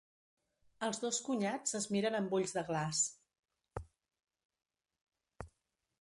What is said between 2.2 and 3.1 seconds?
amb ulls de glaç.